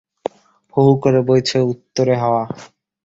হু-হু 0.73 0.93
করে 1.03 1.19
বইছে 1.27 1.57
উত্ত্বরে 1.71 2.15
হাওয়া। 2.21 2.43